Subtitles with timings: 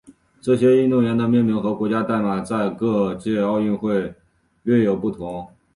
[0.41, 4.15] 这些运动员的命名和国家代码在各届奥运会
[4.63, 5.47] 略有不同。